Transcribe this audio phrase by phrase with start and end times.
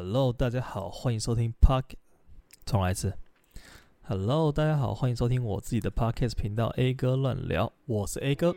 [0.00, 1.82] Hello，大家好，欢迎收听 Park
[2.64, 3.14] 重来一次。
[4.02, 8.54] Hello，大家好，欢迎收听我自己的 Podcast 频道 A 哥乱聊，我是 A 哥。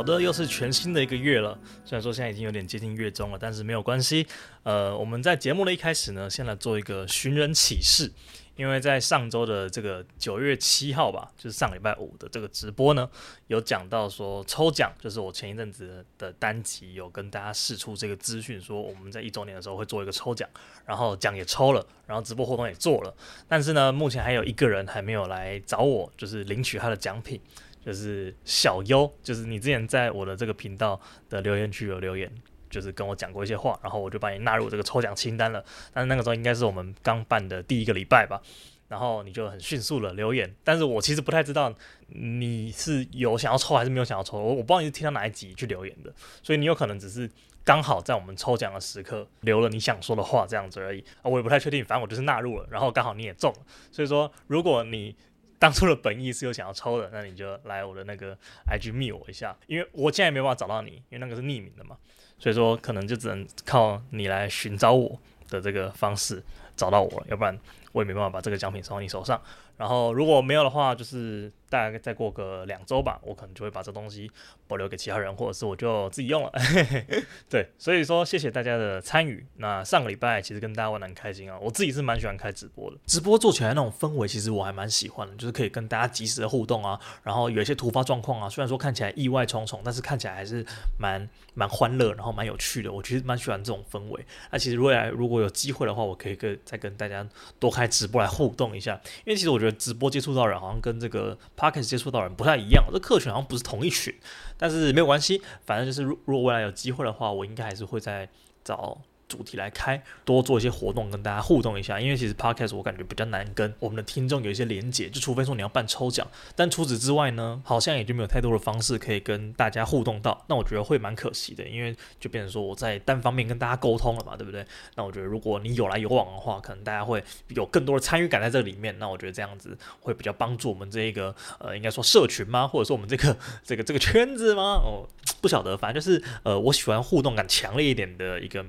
[0.00, 1.58] 好的，又是全新的一个月了。
[1.84, 4.26] 虽然说现在已经有点接近月中了，但是没有关系。
[4.62, 8.10] 呃，我们在节目的一开始呢，先来做一个寻人启事。
[8.56, 13.06] 因为在上周的这个九月七号吧，就是上礼拜五的这个直播呢，
[13.48, 20.48] 有讲到说抽奖，就是我前一阵子的单集有跟大家释出这个资讯，说我们在一周年的时候会做一个抽奖，
[20.86, 23.14] 然后奖也抽了，然后直播活动也做了。
[23.46, 27.38] 但是呢，目前还有一个人还没有来找我，就是领取他的奖品。
[27.84, 32.30] 就是小优，就是你之前在我的这个频道的留言区有留言，
[32.68, 35.64] 就是跟我讲过一些话，然后我就把你纳入这个抽奖清单了。
[35.92, 38.40] 但是那个时候应该是我们刚办的第一个礼拜吧，
[38.86, 41.74] 然后你就很迅速的留言，但是我其实不太知道
[42.08, 47.30] 你是有想要抽还是没有想要抽，我我不知道你是听到哪一集去留言的，所以你有可能只是
[47.64, 53.58] 刚好在我们抽奖的时刻留了你想说的话这样子而已啊，我也不太确定，反正我就是纳入了，然后刚好你也中了，
[53.90, 55.16] 所以说如果你。
[55.60, 61.98] 当初的本意是有想要抽的，那你就来我的那个 IG 密我一下，因为我现在也没办法找到你，因为那个是匿名的嘛，
[62.38, 65.20] 所以说可能就只能靠你来寻找我
[65.50, 66.42] 的这个方式
[66.74, 67.54] 找到我，要不然
[67.92, 69.40] 我也没办法把这个奖品送到你手上。
[69.76, 74.30] 然后如果没有的话，就是大概再过个两周吧，我可能就会把这东西
[74.68, 76.52] 保留给其他人，或者是我就自己用了。
[77.48, 79.46] 对，所以说谢谢大家的参与。
[79.56, 90.62] 那上个礼拜其实跟大家玩得很开心啊，我自己是蛮喜欢开直播的，直播做起来那种氛围，其实我还蛮喜欢的，就是可以跟大家及时的互动啊，然后有一些突发状况啊，虽然说看起来意外重重，但是看起来还是
[90.98, 92.92] 蛮蛮欢乐，然后蛮有趣的。
[92.92, 94.22] 我其实蛮喜欢这种氛围。
[94.50, 97.26] 那其实未来如果有机会的话，我可以跟再跟大家
[97.58, 99.70] 多开直播来互动一下，因为其实我觉得。
[99.80, 104.14] 直播接触到人好像跟这个 Podcast 接触到人不太一样，这客群好像不是同一群，
[104.58, 108.28] 但是没有关系，反正就是如如果未来有机会的话，我应该还是会再
[108.62, 109.00] 找。
[109.30, 116.26] 主题来开，多做一些活动跟大家互动一下，因为其实 Podcast 我感觉比较难跟我们的听众有一些连接，就除非说你要办抽奖，
[116.56, 124.66] 但除此之外呢，好像也就没有太多的方式可以跟大家互动到，那我觉得会蛮可惜的，因为就变成说我在单方面跟大家沟通了嘛，对不对？
[124.96, 132.66] 那我觉得如果你有来有往的话，可能大家会有更多的参与感在这里面，那我觉得这样子会比较帮助我们这一个呃，应该说社群吗？
[132.66, 134.80] 或者说我们这个 这个这个圈子吗？
[134.82, 135.06] 哦，
[135.40, 138.64] 不晓得，反正就是呃，我喜欢互动感强烈一点的一个。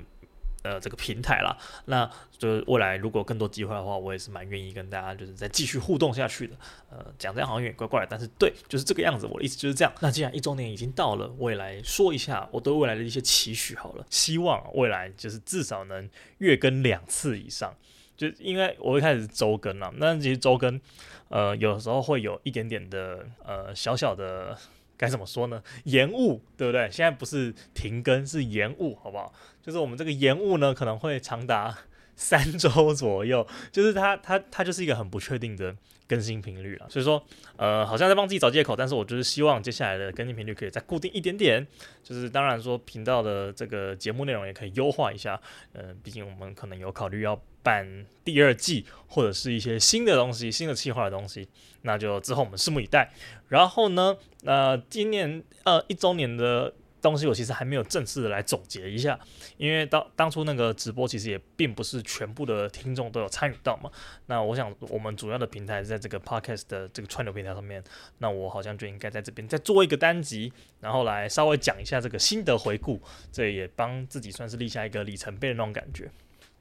[0.62, 1.56] 呃，这个平台啦，
[1.86, 2.08] 那
[2.38, 6.54] 就是未来如果更多机会的话，我也是蛮愿意跟大家就是再继续互动下去的。
[6.88, 9.26] 呃，讲这样好像有点怪怪的，但是对，就是这个样子。
[9.26, 9.92] 我的意思就是这样。
[10.00, 14.06] 那既然一周年已经到了，我也来说一下我对未来的一些期许好了。
[14.08, 16.08] 希望未来就是至少能
[16.38, 17.74] 月更两次以上，
[18.16, 20.80] 就因为我一开始周更了，那其实周更，
[21.28, 24.56] 呃，有时候会有一点点的呃小小的。
[24.96, 25.62] 该怎么说呢？
[25.84, 26.88] 延误，对不对？
[26.90, 29.32] 现在不是停更，是延误，好不好？
[29.62, 31.76] 就是我们这个延误呢，可能会长达
[32.16, 33.46] 三周左右。
[33.70, 35.74] 就是它，它，它就是一个很不确定的
[36.12, 36.86] 更新频率了。
[36.90, 37.24] 所以说，
[37.56, 38.76] 呃，好像在帮自己找借口。
[38.76, 41.66] 但是我就是希望接下来的更新频率可以再固定一点点。
[42.02, 45.40] 就是当然说，频道的这个节目内容也可以优化一下。
[45.72, 51.48] 嗯、毕竟我们可能有考虑要办第二季，或者是一些新的东西、新的计划的东西。
[51.80, 53.10] 那就之后我们拭目以待。
[53.48, 59.18] 然后呢，呃，今年呃一周年的东西，我其实还没有正式的来总结一下，
[59.56, 63.90] 因为当当初那个直播其实也并不是全部的听众都有参与到嘛。
[64.26, 67.82] 那我想我们主要的平台是在这个 Podcast 的这个串流平台上面，
[68.18, 73.02] 那我好像就应该在这边再做一个单集，然后来稍微讲一下这个心得回顾，
[73.32, 76.08] 这也帮自己算是立下一个里程碑的那种感觉。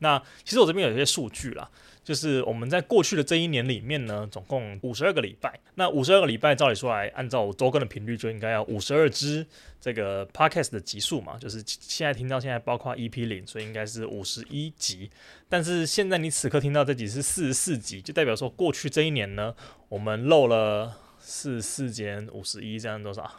[0.01, 1.69] 那其实我这边有一些数据啦，
[2.03, 5.59] 就是我们在过去的这一年里面呢，总共五十二个礼拜。
[5.75, 9.45] 那五十二个礼拜，照理说来，按照我周更的频率，就应该要五十二支
[9.79, 15.09] 这个 podcast 的集数嘛，就是现在听到现在包括 EP 零，所以应该是五十一集。
[15.47, 19.55] 但是现在你此刻听到这集是四十四集，就代表说过去这一年呢，
[19.87, 23.31] 我们漏了四十四减五十一，这样多少？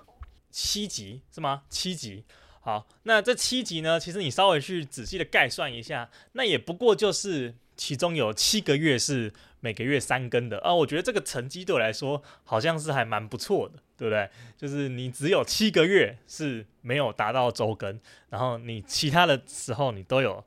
[0.53, 1.63] 七集是吗？
[1.69, 2.25] 七集。
[2.65, 3.99] 好，那这七集呢？
[3.99, 10.73] 其实你稍微去仔细的概算一下，那也不过就是其中有七个月是每个月三更的啊。
[10.73, 14.31] 我觉得这个成绩对我来说好像是还蛮不错的，对不对？
[14.57, 17.99] 就是你只有七个月是没有达到周更，
[18.31, 20.45] 然后你其他的时候你都有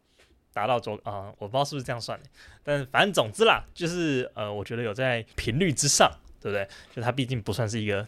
[0.53, 1.33] 达到周啊。
[1.37, 2.29] 我不知道是不是这样算的，
[2.63, 6.09] 但反正总之啦，就是呃，我觉得有在频率之上，
[6.39, 6.65] 对不对？
[6.95, 8.07] 就它毕竟不算是一个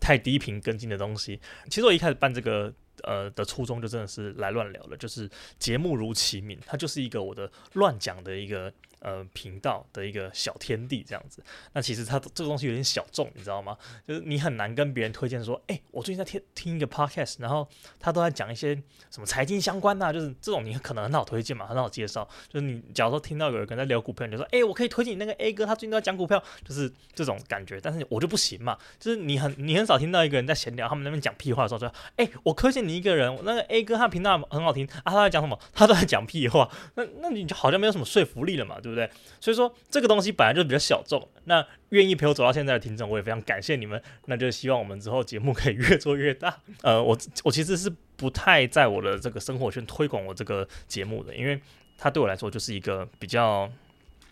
[0.00, 1.38] 太低频跟进的东西。
[1.68, 2.72] 其实我一开始办这个。
[3.02, 5.28] 呃的初衷就真的是来乱聊了，就是
[5.58, 8.72] 节目如其名，它就是一个我的乱讲的一个
[9.02, 13.76] 呃，频道的一个小天地这样子，那其实它这个东西有点小众，你知道吗？
[14.06, 17.68] 就是你很难跟别人推荐说，哎、我最近在听听一个 podcast，然后
[17.98, 18.74] 他都在讲一些
[19.10, 22.28] 什么财经相关的、啊，就是这种你可能很好推荐嘛，很好介绍。
[22.48, 27.80] 就是你假如说听到有人在聊股票，你就说，哎、我可以推荐你那个 A 哥，他最近都在讲股票，就是这种感觉。
[27.80, 35.58] 但是我就不行嘛，就是你很你很少听到一个人在闲聊，他们那边讲屁话的时候说，哎、我推荐你一个人，那个 A 哥他频道很好听啊，他在讲什么？
[35.72, 39.10] 他都在讲屁话，那那你就好像没有什么说服力了嘛，对不对？
[39.40, 44.00] 所以说这个东西本来就比较小众，那愿意陪我走到现在的听众，我也非常感谢你们。
[44.26, 46.60] 那就希望我们之后节目可以越做越大。
[46.82, 51.60] 呃，我我其实是不太在我的这个生活圈推广我这个节目的，因为
[51.98, 53.70] 它对我来说就是一个比较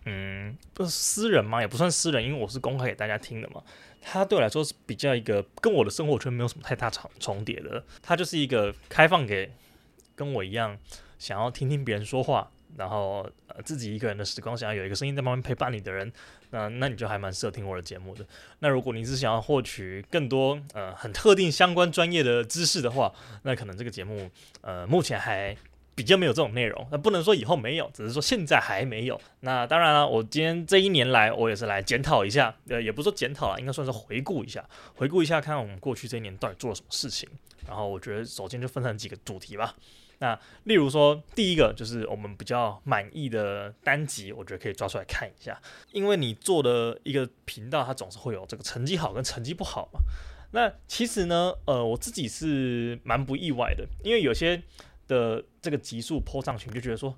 [0.05, 3.61] 嗯，不是私人嘛，也不算私人，因为我是公开给大家听的嘛。
[4.01, 9.51] 它对我来说是比较一个跟我的生活圈没有什么太大重重叠的，它就是一个开放给
[10.15, 10.75] 跟我一样
[11.19, 12.49] 想要听听别人说话。
[12.77, 16.11] 然后呃，自己一个人的时光，想要有一个声音在旁边陪伴你的人，
[16.51, 18.25] 那那你就还蛮适合听我的节目的。
[18.59, 23.13] 那如果你是想要获取更多呃很特定相关专业的知识的话，
[23.43, 24.29] 那可能这个节目
[24.61, 25.55] 呃目前还
[25.93, 26.87] 比较没有这种内容。
[26.91, 29.19] 那不能说以后没有，只是说现在还没有。
[29.41, 34.63] 那当然了，我今天这一年来，我也是来检讨一下，呃，也不说检讨了，应该算是回顾一下，
[34.95, 37.27] 回顾一下看我们过去这一年到底做了什么事情。
[37.67, 39.75] 然后我觉得首先就分成几个主题吧。
[40.21, 45.59] 那例如说，第一个就是我们比较满意的单集，我觉得可以抓出来看一下。
[45.91, 49.99] 因为你做的一个频道，它总是会有这个成绩好跟成绩不好嘛。
[50.51, 54.61] 那其实呢，呃，我自己是蛮不意外的，因为有些
[55.07, 57.17] 的这个集数 po 上去，就觉得说，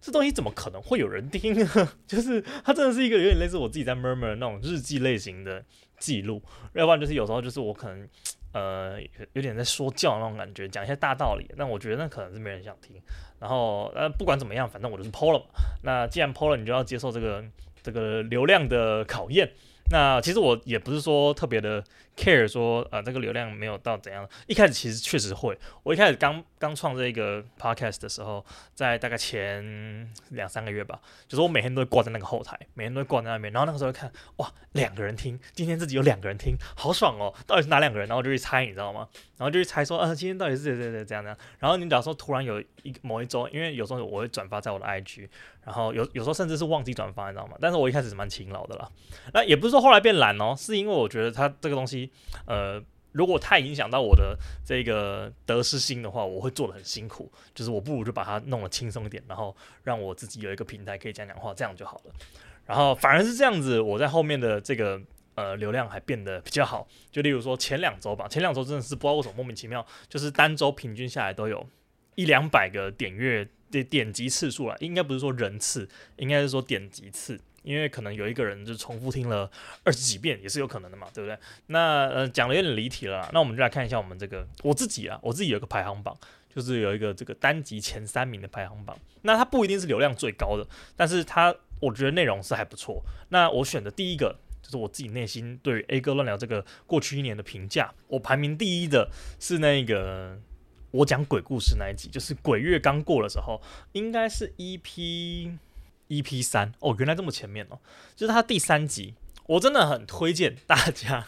[0.00, 1.68] 这东西怎么可能会有人听呢？
[2.06, 5.64] 就是它真的是一个有点类似我自己在 murmur 那种日记类型的
[5.98, 6.40] 记录，
[6.74, 8.08] 要不然就是有时候就是我可能。
[8.54, 9.00] 呃，
[9.32, 12.96] 有点在说教那种感觉，讲一些大道理，那我觉得那可能是没人想听。
[13.40, 15.46] 然后，呃，不管怎么样，反正我就是 PO 了嘛。
[15.82, 17.44] 那既然 PO 了，你就要接受这个
[17.82, 19.52] 这个流量的考验。
[19.90, 21.82] 那其实我也不是说特别的
[22.16, 24.28] care，说呃这个流量没有到怎样。
[24.46, 28.44] 一开始其实确实会，我一开始刚刚创这个 podcast 的时候，
[28.74, 33.52] 在大概前两三个月吧，就是我每天都会挂在那个后台，每天都会挂在那边。
[33.52, 37.32] 然后那个时候看，哇，两个人听，今天自己有两个人听，好爽哦！
[37.46, 38.08] 到底是哪两个人？
[38.08, 39.08] 然后就去猜，你知道吗？
[39.36, 41.36] 然后就去猜说，呃，今天到底是谁谁谁这样怎样。
[41.58, 45.28] 然后你假如说突然有一某一周，因为有时候我会转发在我的 IG。
[45.64, 47.56] 然后有有时候甚至是忘记转发，你知道吗？
[47.58, 48.86] 但是我一开始是蛮勤劳的啦。
[49.32, 52.03] 那也不是说后来变懒哦，是因为我觉得它这个东西，
[52.46, 57.30] 呃，如果太影响到我的这个得失心的话，我会做得很辛苦。
[57.54, 62.12] 就是我不如就把它弄得轻松一点，然后让我自己有一个平台可以讲讲话，这样就好了。
[62.66, 65.00] 然后反而是这样子，我在后面的这个
[65.34, 66.86] 呃流量还变得比较好。
[67.10, 71.66] 就例如说前两周吧，前两周真的是不知道为什么莫名其妙，就是单周平均下来都有
[72.14, 73.48] 一两百个点阅。
[73.70, 79.50] 的点击次数了，应该不是说人次，应该是说点击次，因为可能有一个人就重复听了
[79.82, 81.36] 二十几遍，也是有可能的嘛，对不对？
[81.66, 86.16] 那呃讲的有点离题了，那我们就来看一下我们这个我自己啊，我自己有个排行榜，
[86.54, 88.96] 就是有一个这个单集前三名的排行榜。
[89.22, 93.02] 那它不一定是流量最高的，但是它我觉得内容是还不错。
[93.30, 100.38] 那我选的第一个就是我自己内心对于 A 哥乱聊这个过去一年的评价，我排名第一的是那个。
[100.94, 103.60] 我讲鬼故事那一集，就是鬼月刚过的时候，
[103.94, 105.50] 应该是 EP
[106.22, 107.78] EP 三哦，原来这么前面哦，
[108.14, 109.14] 就是它第三集，
[109.46, 111.26] 我真的很推荐大家，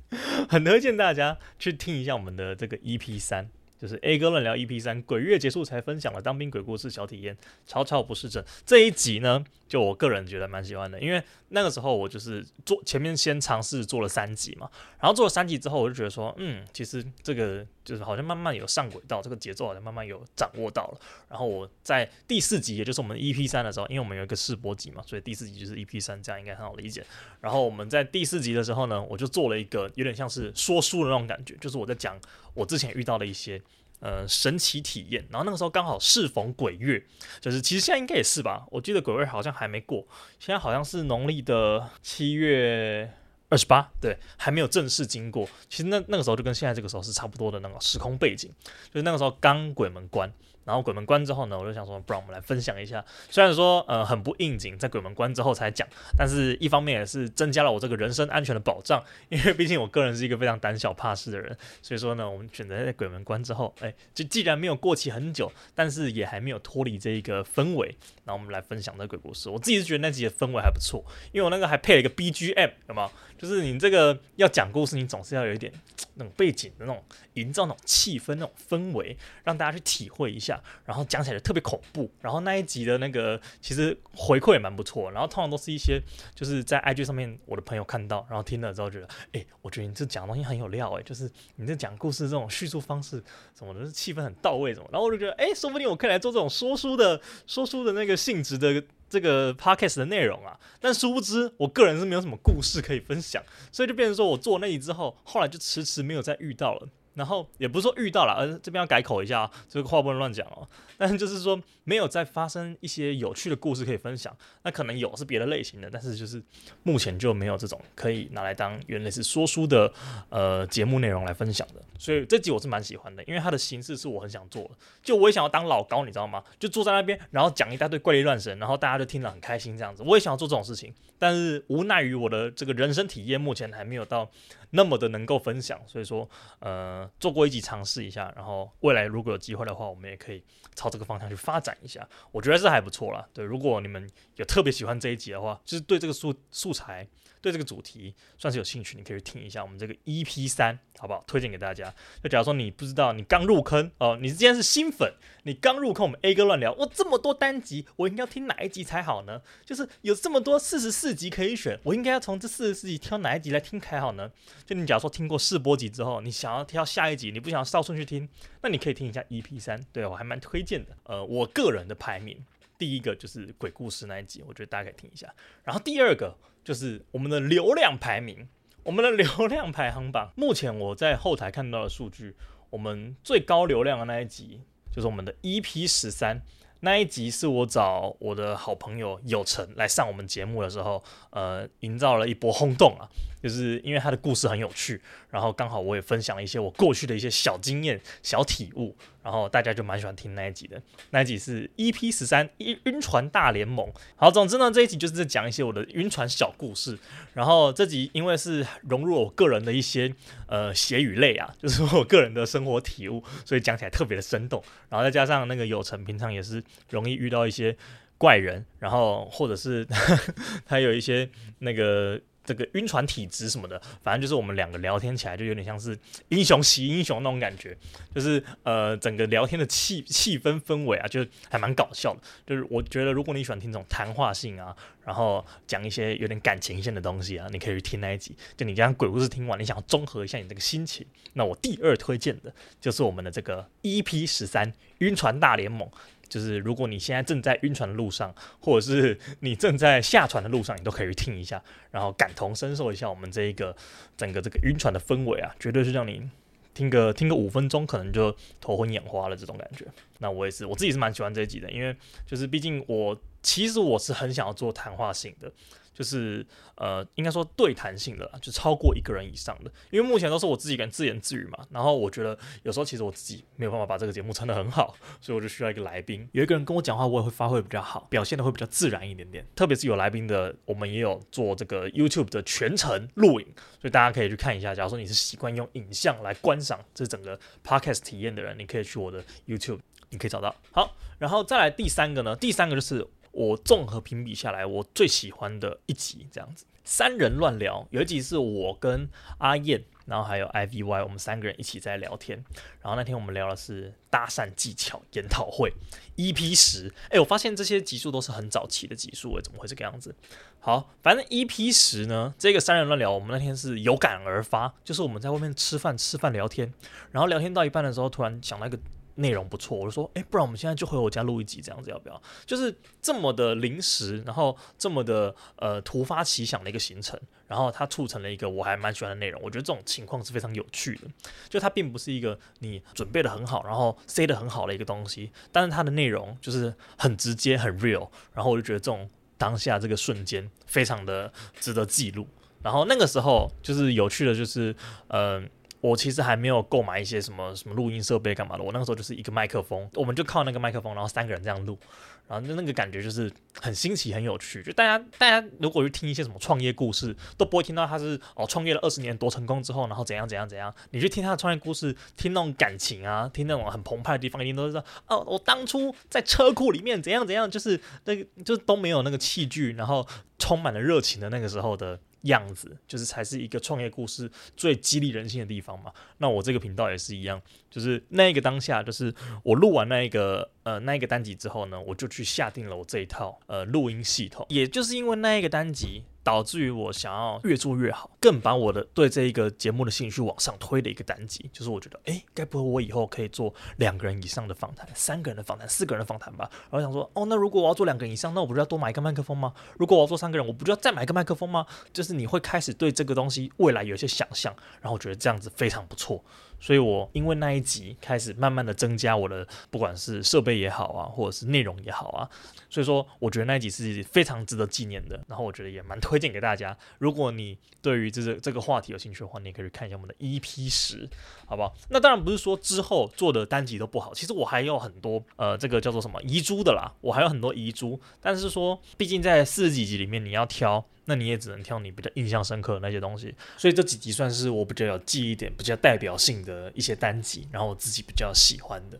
[0.48, 3.48] 很推荐大家去听一下我们的这个 EP 三。
[3.78, 8.44] 就是 A 哥乱聊 EP 三，鬼月结束才分享了当兵鬼故事小体验，超超不是真。
[8.64, 21.00] 这一集呢，就我个人觉得蛮喜欢的，因为那个时候我就是做前面先尝试做了三集嘛，然后做了三集之后，我就觉得说，嗯，其实这个就是好像慢慢有上轨道，这个节奏好像慢慢有掌握到了。
[21.28, 27.04] 然后我在第四集，也就是我们 EP 三的时候，因为我们有一个试播集嘛，所以第四集就是 EP 三，这样应该很好理解。
[27.40, 32.18] 然后我们在第四集的时候呢，我就做了一个有点像是说书的那种感觉，就是我在讲
[32.54, 33.60] 我之前遇到的一些。
[34.00, 37.02] 呃，神奇体验，然后那个时候刚好适逢鬼月，
[37.40, 40.06] 就是其实现在应该也是吧，我记得鬼月好像还没过，
[40.38, 43.10] 现在好像是农历的七月
[43.48, 45.48] 二十八，对，还没有正式经过。
[45.68, 48.50] 其实那那个时候就跟现在这个时候是差不多的那个时空背景，
[48.92, 50.30] 就是那个时候刚鬼门关。
[50.66, 53.02] 然后鬼门关之后呢，我就想说，不然我们来分享一下。
[53.30, 55.86] 虽然说呃很不应景，在鬼门关之后才讲，
[56.18, 59.02] 但是一方面也是增加了我这个人身安全的保障。
[59.28, 69.48] 因为毕竟我个人是一个非常胆小怕事的人，所以说呢，我们选择在鬼门关之后，哎，就既然没有过期很久，但是也还没有脱离这一个氛围，那我们来分享这个鬼故事。
[69.48, 73.10] 我自己是觉得那集的氛围还不错，因为我那个还配了一个 BGM，有没有？
[73.38, 75.72] 就是你这个要讲故事，你总是要有一点。
[76.18, 77.04] 那种背景的那种
[77.34, 80.55] 营造那种气氛、那种氛围，让大家去体会一下。
[80.84, 82.10] 然后讲起来特别恐怖。
[82.20, 85.10] 然后那一集的那个其实回馈也蛮不错。
[85.10, 86.00] 然后通常都是一些
[86.34, 93.22] 就是在 IG 上面我的朋友看到，然后听了之后觉得，哎、我觉得你这讲东西很有料，哎，就是你这讲故事这种叙述方式
[93.58, 94.88] 什么的，气氛很到位，什么。
[94.92, 98.82] 然后我就觉得，哎、说不定我可以来做这种说书的说书的那个性质的。
[99.08, 106.88] 这个 podcast 的内容啊，但殊不知我个人是没有什么故事可以分享，所以就变成说我做那集之后，后来就迟迟没有再遇到了。
[107.16, 110.68] 然后也不是说遇到了，而这边要改口一下，这个话不能乱讲哦。
[110.96, 116.40] 但就是说没有再发生一些有趣的故事可以分享，那可能有是别的类型的，但是就是
[116.84, 119.92] 目前就没有这种可以拿来当原来是说书的
[120.28, 121.82] 呃节目内容来分享的。
[121.98, 124.70] 所以这集我是蛮喜欢的，因为它的形式是我很想做的，
[125.02, 126.42] 就我也想要当老高，你知道吗？
[126.58, 130.02] 就坐在那边，然后讲一大堆怪力乱神，然后大家就听得很开心这样子。
[130.02, 134.30] 我也想要做这种事情，但是无奈于我的这个人生体验目前还没有到
[134.70, 137.10] 那么的能够分享，所以说呃。
[137.18, 140.42] 做过一集尝试一下，然后未来如果有机会的话，我们也可以
[140.74, 143.26] 朝这个方向去发展一下，我觉得是还不错啦。
[143.32, 147.06] 对，如果你们有特别喜欢这一集的话，就是对这个素素材。
[147.42, 151.22] 对这个主题算是有兴趣，你可以去听一下我们这个 EP 三，好不好？
[151.28, 151.94] 推荐给大家。
[152.20, 159.40] 就假如说你不知道，你刚入坑哦，你今天是新粉，你刚入坑我们 A 哥乱聊，我这么多单集，我应该要听哪一集才好呢？
[159.64, 164.32] 就是有这么多四十四集可以选，我应该要从这四十四集挑哪一集来听才好呢？
[164.66, 168.28] 就你假如说听过试播集之后，你想要挑下一集，你不想要照顺序听，
[168.62, 170.96] 那你可以听一下 EP 三，对，我还蛮推荐的。
[171.04, 172.44] 呃，我个人的排名，
[172.76, 175.32] 第一个就是鬼故事那一集，我觉得大家可以听一下。
[175.64, 176.36] 然后第二个。
[176.66, 178.48] 就是我们的流量排名，
[178.82, 182.34] 我们的流量排行榜，目前我在后台看到的数据，
[182.70, 186.42] 我们最高流量的那一集就是我们的 EP 十三，
[186.80, 193.08] 那一集是我找我的好朋友有成来上我们节目的时候，呃，营造了一波轰动啊。
[193.46, 195.00] 就是因为他的故事很有趣，
[195.30, 200.82] 然后刚好我也分享了一些我过去的一些小经验、小体悟，然后大家就蛮喜欢听那一集的。
[201.10, 203.88] 那一集是 EP 十三晕晕船大联盟。
[204.16, 206.98] 好，总之呢，这一集就是在讲一些我的晕船小故事。
[207.34, 210.12] 然后这集因为是融入我个人的一些
[210.48, 214.60] 呃血与泪啊，就是我个人的生活体悟，所以讲起来特别的生动。
[214.88, 216.60] 然后再加上那个有成平常也是
[216.90, 217.76] 容易遇到一些
[218.18, 219.86] 怪人，然后或者是
[220.66, 222.20] 他有一些那个。
[222.46, 225.98] 这个晕船体质什么的，反正就是我们两个聊天起来就有点像是
[226.28, 227.76] 英雄惜英雄那种感觉，
[228.14, 232.20] 就是呃整个聊天的气气氛氛围啊，就还蛮搞笑的。
[232.46, 234.74] 就是我觉得如果你喜欢听这种谈话性啊，
[235.04, 238.36] 然后讲一些有点感情线的东西啊，你可以去听那一集。
[238.56, 245.90] 就你这样鬼故事听完，你想要综合一下你这个心情，那我第二推荐的就是我们的这个 EP 十三晕船大联盟。
[246.28, 253.74] 就是如果你现在正在晕船的路上，或者是你正在下船的路上，你都可以去听一下，然后感同身受一下我们这一个
[254.16, 256.28] 整个这个晕船的氛围啊，绝对是让你
[256.74, 259.86] 听个听个五分钟，可能就头昏眼花了这种感觉。
[260.18, 265.50] 那我也是，我自己是蛮喜欢这一集的，因为就是毕竟我其实我是很想要做谈话型的。
[265.96, 271.66] 就是呃，应该说对谈性的，就超过一个人以上的，因为目前都是我自己跟自言自语嘛。
[271.70, 279.46] 然后我觉得有时候其实我自己没有办法把这个节目撑得很好，所以我就需要一个来宾，有一个人跟我讲话，我也会发挥比较好，表现的会比较自然一点点。
[279.56, 283.46] 特别是有来宾的，我们也有做这个 YouTube 的全程录影，
[283.80, 284.74] 所以大家可以去看一下。
[284.74, 289.78] 假如说你是习惯用影像来观赏这整个 Podcast 体验的人，你可以去我的 YouTube，
[290.10, 290.54] 你可以找到。
[290.72, 293.06] 好，然后再来第三个呢，第三个就是。
[293.36, 297.86] 我综合评比下来，我最喜欢的一集这样子，三人乱聊。
[297.90, 302.42] 有一集是我跟阿燕，然后还有 IVY，我们三个人一起在聊天。
[302.80, 305.70] 然后那天我们聊的是搭讪技巧研讨会
[306.16, 306.90] ，EP 十。
[307.10, 310.14] 哎，我发现这些集数都是很早期的集数，哎，怎么会这个样子？
[310.58, 316.72] 好，反正 EP 十呢，这个三人乱聊，我们那天是有感而发，就是我们在外面吃饭，吃饭聊天，
[317.12, 318.78] 然后聊天到一半的时候，突然想到一个。
[319.16, 322.22] 内容不错，我就说，诶，不然我们现在就回我家录一集，这样子要不要？
[322.46, 329.40] 就是这么的临时，然后这么的呃突发奇想的一个行程，然后它促成了一个我还蛮喜欢的内容。
[329.42, 331.08] 我觉得这种情况是非常有趣的，
[331.48, 339.08] 就它并不是一个你准备的很好，然后塞的很好的一个东西，但是它的内容就是很直接、很 real，然后我就觉得这种
[339.38, 342.28] 当下这个瞬间非常的值得记录。
[342.62, 344.76] 然后那个时候就是有趣的，就是
[345.08, 345.48] 嗯。
[345.80, 351.78] 我其实还没有购买一些什么什么录音设备干嘛的，我那个时候就是一个麦克风，我们就靠那个麦克风，然后三个人这样录，
[352.26, 353.30] 然后那那个感觉就是
[353.60, 354.62] 很新奇、很有趣。
[354.62, 360.74] 就大家大家如果去听一些什么创业故事，都不会听到他是哦创业了二十年多成功之后，然后怎样怎样怎样。
[360.90, 370.06] 你去听他的创业故事，听那种感情啊，听那种很澎湃的地方，一定都是说哦，我当初在车库里面怎样怎样，就是那个就是都没有那个器具，然后
[370.38, 375.92] 充满了热情的那个时候的样子，就是才是一个创业故事最激励人心的地方嘛。
[376.18, 386.02] 那我这个频道也是一样，就是那一个当下，就是我录完那一个呃那一个单集之后呢，我就去下定了我这一套呃录音系统，也就是因为那一个单集。
[386.26, 396.50] 导致于我想要越做越好，更把我的对这一个节目的兴趣往上推的一个单集，就是我觉得，诶，该不会我以后可以做两个人以上的访谈，三个人的访谈，四个人的访谈吧？
[396.68, 399.52] 然后想说，哦，那如果我要做两个人以上，那我不是要多买一个麦克风吗？
[399.78, 401.64] 如果我要做三个人，我不就要再买一个麦克风吗？
[401.92, 406.24] 就是你会开始对这个东西未来有一些想象，然后我觉得这样子非常不错。
[406.58, 412.28] 所以我因为那一集开始慢慢的增加我的不管是设备也好啊，或者是内容也好啊，
[412.68, 415.22] 所以说我觉得那一集是非常值得纪念的。
[415.28, 421.08] 然后我觉得也蛮推荐给大家，如果你对于这个这个话题有兴趣的话，你可以看一下我们的 EP 十，
[421.46, 421.74] 好不好？
[421.90, 430.84] 那当然不是说之后做的单集都不好，其实我还有很多呃这个叫做什么遗珠的啦，我还有很多遗珠，但是说毕竟在四十几集里面你要挑。
[431.06, 438.98] 那你也只能挑你比较印象深刻的那些东西，所以这几集算是我比较有记忆点、比较代表性的一些单集，然后我自己比较喜欢的。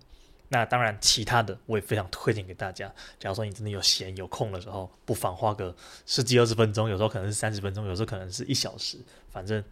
[0.48, 2.86] 那当然，其他的我也非常推荐给大家。
[3.18, 5.74] 假如说你真的有闲有空的时候，不妨花个
[6.06, 8.96] 十几二十分钟，有时候可能是三十分钟，有时候可能是一小时，
[9.36, 9.62] 反正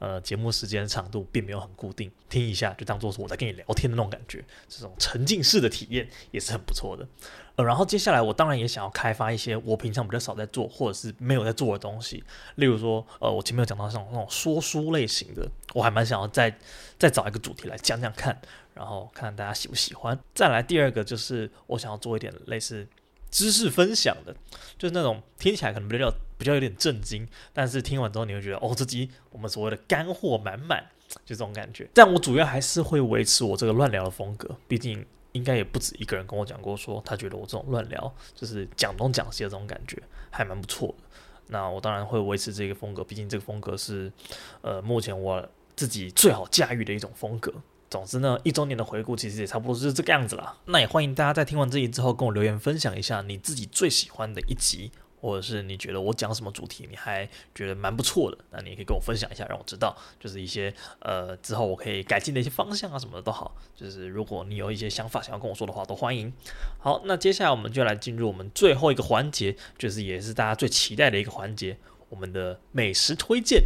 [0.00, 7.08] 呃节目时间长度并没有很固定，听一下就当做是我在跟你聊天的那种感觉，这种沉浸式的体验也是很不错的。
[7.56, 12.22] 呃，然后接下来我当然也想要开发一些我平常比较少在做或者是没有在做的东西，
[12.56, 16.54] 例如说，呃，我前面有讲到像那种说书类型的，我还蛮想要再
[16.98, 18.38] 再找一个主题来讲讲看，
[18.74, 20.18] 然后看看大家喜不喜欢。
[20.34, 22.86] 再来第二个就是我想要做一点类似
[23.30, 24.36] 知识分享的，
[24.76, 30.84] 就是那种听起来可能比较比较有点震惊，但是听完之后你会觉得哦，这集我们所谓的干货满满，
[31.24, 31.88] 就这种感觉。
[31.94, 35.04] 但我主要还是会维持我这个乱聊的风格，毕竟。
[35.34, 40.00] 应该也不止一个人跟我讲过，说他觉得我这种乱聊，就是讲东讲西的这种感觉，
[40.30, 41.04] 还蛮不错的。
[41.48, 44.12] 那我当然会维持这个风格，毕竟这个风格是，
[44.60, 47.52] 呃，目前我自己最好驾驭的一种风格。
[47.90, 50.56] 总之呢，一周年的回顾其实也差不多是这个样子啦。
[50.66, 54.92] 那也欢迎大家在听完这集之后，跟我留言分享一下你自己最喜欢的一集。
[55.24, 63.56] 或者是你觉得我讲什么主题你还觉得蛮不错的，那你也可以跟我分享一下，让我知道，就是一些呃之后我可以改进的一些方向啊什么的都好。
[63.74, 66.30] 就是如果你有一些想法想要跟我说的话，都欢迎。
[66.78, 71.78] 好，那接下来我们就来进入我们最后一个环节，就是也是大家最期待的一个环节，
[72.10, 73.64] 我们的美食推荐。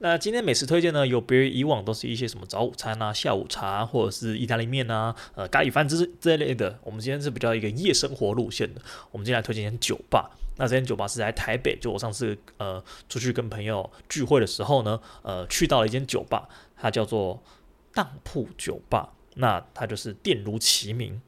[0.00, 8.82] 那今天美食推荐呢，有别于以往都是一些什么早午餐啊、下午茶或者是意大利面啊、呃咖喱饭之这类的，我们今天是比较一个夜生活路线的。
[9.10, 10.30] 我们今天来推荐一间酒吧。
[10.58, 17.42] 那这间酒吧是在台北，就我上次呃出去跟朋友聚会的时候呢，呃去到了一间酒吧，它叫做
[17.94, 21.18] 当铺酒吧，那它就是店如其名。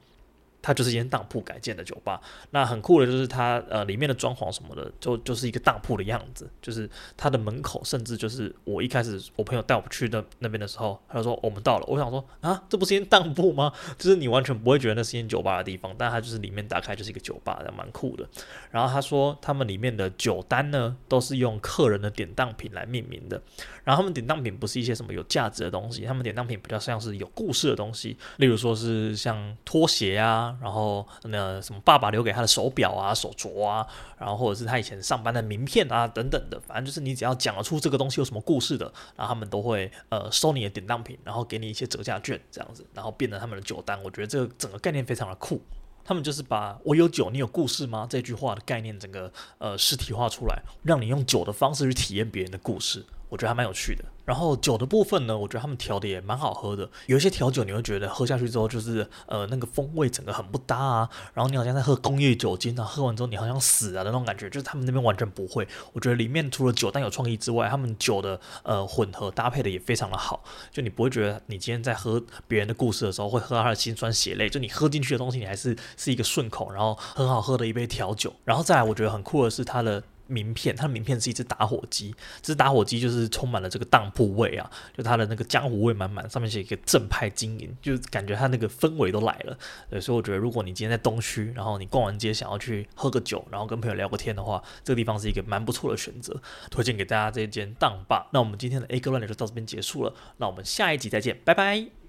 [0.62, 2.20] 它就是一间当铺改建的酒吧，
[2.51, 13.73] 那很酷的就是它呃里面的装潢什么的，就就是一个当铺的样子，就是它的门口甚至就是我一开始我朋友带我去的那边的时候，他就说我们到了，我想说啊，这不是一间当铺吗？
[13.99, 18.29] 就是你完全不会觉得那是一间酒吧的地方，但它就是里面打开就是一个酒吧，蛮酷的。
[18.70, 23.40] 然后他说他们里面的酒单呢都是用客人的典当品来命名的，
[23.85, 30.49] 然后他们典当品不是一些什么有价值的东西，他们典当品比较像是有故事的东西，例如说是像拖鞋啊。
[30.60, 33.86] 然后那什么，爸爸留给他的手表啊、手镯啊，
[34.18, 38.86] 然后或者是他以前上班的名片啊等等的，反正就是你只要讲得出这个东西有什么故事的，
[39.16, 44.02] 然后他们都会呃收你的典当品，然后给你一些折价券这样子，然后变成他们的酒单。
[44.02, 45.60] 我觉得这个整个概念非常的酷，
[46.04, 48.06] 他们就是把我有酒，你有故事吗？
[48.08, 53.04] 这句话的概念整个呃实体化出来，让你用酒的方式去体验别人的故事。
[53.30, 54.04] 我觉得还蛮有趣的。
[54.26, 56.88] 然后酒的部分呢，我觉得他们调的也蛮好喝的。
[57.06, 65.66] 有一些调酒你会觉得喝下去之后就是呃那个风味整个很不搭啊，然后你好像在喝工业酒精啊，喝完之后你好像死啊的那种感觉，就是他们那边完全不会。
[65.92, 78.32] 我觉得里面除了酒单有创意之外，他们酒的呃混合搭配的也非常的好，就你不会觉得你今天在喝别人的故事的时候会喝到他的辛酸血泪，就你喝进去的东西你还是是一个顺口，然后很好喝的一杯调酒。
[78.44, 80.00] 然后再来我觉得很酷的是它的。
[80.30, 89.58] 名片，它的名片是一只打火机，这只打火机就是充满了这个当铺味啊，就它的那个江湖味满满，上面写一个正派经营，就感觉它那个氛围都来了。
[89.90, 96.40] 对，所以我觉得如果你今天在东区，然后你逛完街想要去喝个酒，然后跟朋友聊个天的话，这个地方是一个蛮不错的选择，
[96.70, 98.28] 推荐给大家这间当吧。
[98.32, 101.99] 那我们今天的 A 哥乱聊就到这边结束了，那我们下一集再见，拜拜。